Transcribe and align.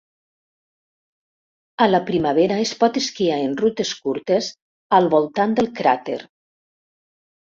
A 1.85 1.87
la 1.89 1.99
primavera 2.07 2.57
es 2.63 2.71
pot 2.79 2.97
esquiar 3.01 3.37
en 3.49 3.53
rutes 3.59 3.91
curtes 4.07 4.47
al 5.01 5.11
voltant 5.13 5.55
del 5.61 5.69
cràter. 5.81 6.17